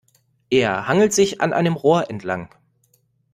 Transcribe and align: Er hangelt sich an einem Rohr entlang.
Er 0.49 0.87
hangelt 0.87 1.13
sich 1.13 1.41
an 1.41 1.53
einem 1.53 1.75
Rohr 1.75 2.09
entlang. 2.09 2.49